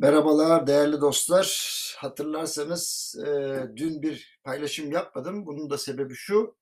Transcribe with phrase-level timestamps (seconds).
[0.00, 1.46] Merhabalar değerli dostlar.
[1.98, 3.30] Hatırlarsanız e,
[3.76, 5.46] dün bir paylaşım yapmadım.
[5.46, 6.56] Bunun da sebebi şu.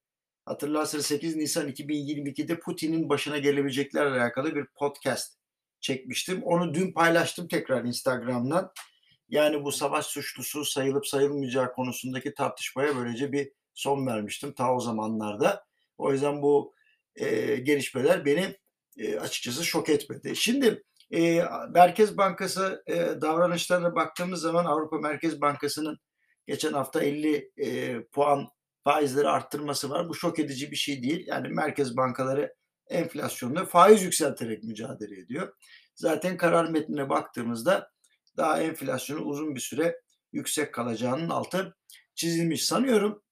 [0.44, 5.38] Hatırlarsanız 8 Nisan 2022'de Putin'in başına gelebileceklerle alakalı bir podcast
[5.80, 6.42] çekmiştim.
[6.42, 8.72] Onu dün paylaştım tekrar Instagram'dan.
[9.28, 15.64] Yani bu savaş suçlusu sayılıp sayılmayacağı konusundaki tartışmaya böylece bir son vermiştim ta o zamanlarda.
[15.98, 16.74] O yüzden bu
[17.16, 18.56] e, gelişmeler beni
[18.96, 20.36] e, açıkçası şok etmedi.
[20.36, 25.98] Şimdi e, Merkez Bankası e, davranışlarına baktığımız zaman Avrupa Merkez Bankası'nın
[26.46, 28.48] geçen hafta 50 e, puan
[28.84, 30.08] faizleri arttırması var.
[30.08, 31.26] Bu şok edici bir şey değil.
[31.26, 32.54] Yani merkez bankaları
[32.88, 35.52] enflasyonda faiz yükselterek mücadele ediyor.
[35.94, 37.90] Zaten karar metnine baktığımızda
[38.36, 40.00] daha enflasyonu uzun bir süre
[40.32, 41.76] yüksek kalacağının altı
[42.14, 42.64] çizilmiş.
[42.64, 43.22] Sanıyorum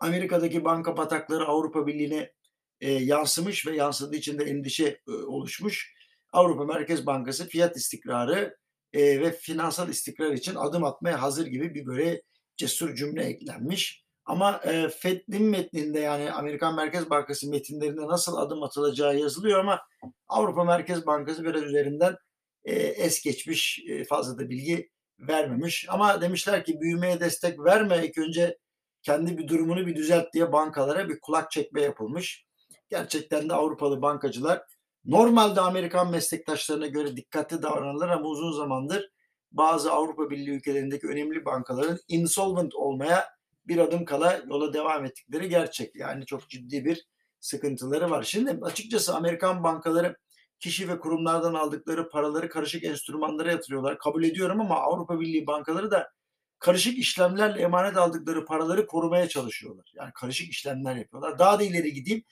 [0.00, 2.32] Amerika'daki banka batakları Avrupa Birliği'ne
[2.80, 5.94] e, yansımış ve yansıdığı için de endişe e, oluşmuş.
[6.32, 8.56] Avrupa Merkez Bankası fiyat istikrarı
[8.92, 12.22] e, ve finansal istikrar için adım atmaya hazır gibi bir böyle
[12.56, 14.04] cesur cümle eklenmiş.
[14.24, 19.80] Ama e, FED'in metninde yani Amerikan Merkez Bankası metinlerinde nasıl adım atılacağı yazılıyor ama
[20.28, 22.16] Avrupa Merkez Bankası biraz üzerinden
[22.64, 25.86] e, es geçmiş e, fazla da bilgi vermemiş.
[25.88, 28.58] Ama demişler ki büyümeye destek verme ilk önce
[29.02, 32.46] kendi bir durumunu bir düzelt diye bankalara bir kulak çekme yapılmış.
[32.88, 34.62] Gerçekten de Avrupalı bankacılar
[35.04, 39.10] Normalde Amerikan meslektaşlarına göre dikkatli davranırlar ama uzun zamandır
[39.52, 43.28] bazı Avrupa Birliği ülkelerindeki önemli bankaların insolvent olmaya
[43.66, 45.96] bir adım kala yola devam ettikleri gerçek.
[45.96, 47.06] Yani çok ciddi bir
[47.40, 48.22] sıkıntıları var.
[48.22, 50.16] Şimdi açıkçası Amerikan bankaları
[50.58, 53.98] kişi ve kurumlardan aldıkları paraları karışık enstrümanlara yatırıyorlar.
[53.98, 56.10] Kabul ediyorum ama Avrupa Birliği bankaları da
[56.58, 59.92] karışık işlemlerle emanet aldıkları paraları korumaya çalışıyorlar.
[59.94, 61.38] Yani karışık işlemler yapıyorlar.
[61.38, 62.22] Daha da ileri gideyim.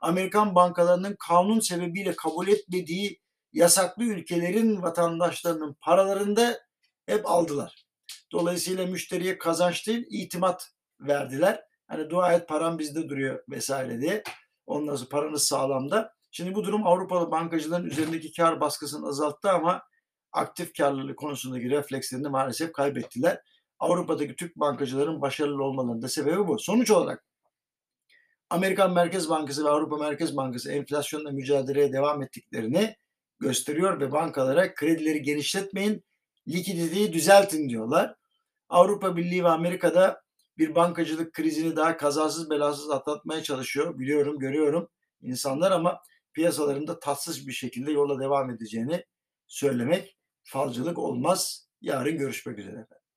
[0.00, 3.20] Amerikan bankalarının kanun sebebiyle kabul etmediği
[3.52, 6.60] yasaklı ülkelerin vatandaşlarının paralarını da
[7.06, 7.84] hep aldılar.
[8.32, 10.68] Dolayısıyla müşteriye kazanç değil itimat
[11.00, 11.60] verdiler.
[11.86, 14.22] Hani dua et param bizde duruyor vesaire diye.
[14.66, 16.12] Ondan sonra paranız sağlamda.
[16.30, 19.82] Şimdi bu durum Avrupalı bankacıların üzerindeki kar baskısını azalttı ama
[20.32, 23.40] aktif karlılık konusundaki reflekslerini maalesef kaybettiler.
[23.78, 26.58] Avrupa'daki Türk bankacıların başarılı olmalarının da sebebi bu.
[26.58, 27.24] Sonuç olarak
[28.50, 32.96] Amerikan Merkez Bankası ve Avrupa Merkez Bankası enflasyonla mücadeleye devam ettiklerini
[33.40, 36.04] gösteriyor ve bankalara kredileri genişletmeyin,
[36.48, 38.14] likiditeyi düzeltin diyorlar.
[38.68, 40.22] Avrupa Birliği ve Amerika'da
[40.58, 43.98] bir bankacılık krizini daha kazasız belasız atlatmaya çalışıyor.
[43.98, 44.88] Biliyorum, görüyorum
[45.22, 49.04] insanlar ama piyasalarında tatsız bir şekilde yola devam edeceğini
[49.46, 51.68] söylemek falcılık olmaz.
[51.80, 53.07] Yarın görüşmek üzere efendim.